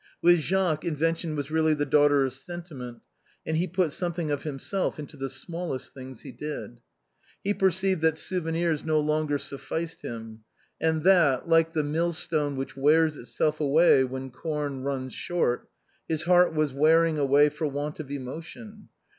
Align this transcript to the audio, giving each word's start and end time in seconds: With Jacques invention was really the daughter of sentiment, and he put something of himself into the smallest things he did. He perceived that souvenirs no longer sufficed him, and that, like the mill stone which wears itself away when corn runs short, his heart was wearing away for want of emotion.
With 0.19 0.39
Jacques 0.39 0.83
invention 0.83 1.35
was 1.35 1.51
really 1.51 1.75
the 1.75 1.85
daughter 1.85 2.25
of 2.25 2.33
sentiment, 2.33 3.01
and 3.45 3.55
he 3.55 3.67
put 3.67 3.91
something 3.91 4.31
of 4.31 4.41
himself 4.41 4.97
into 4.97 5.15
the 5.15 5.29
smallest 5.29 5.93
things 5.93 6.21
he 6.21 6.31
did. 6.31 6.81
He 7.43 7.53
perceived 7.53 8.01
that 8.01 8.17
souvenirs 8.17 8.83
no 8.83 8.99
longer 8.99 9.37
sufficed 9.37 10.01
him, 10.01 10.39
and 10.79 11.03
that, 11.03 11.47
like 11.47 11.73
the 11.73 11.83
mill 11.83 12.13
stone 12.13 12.55
which 12.55 12.75
wears 12.75 13.15
itself 13.15 13.59
away 13.59 14.03
when 14.03 14.31
corn 14.31 14.81
runs 14.81 15.13
short, 15.13 15.69
his 16.09 16.23
heart 16.23 16.51
was 16.55 16.73
wearing 16.73 17.19
away 17.19 17.49
for 17.49 17.67
want 17.67 17.99
of 17.99 18.09
emotion. 18.09 18.89